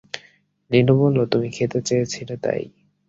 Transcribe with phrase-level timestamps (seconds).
[0.71, 2.61] নীলু বলল, তুমি খেতে চেয়েছিলে, তাই।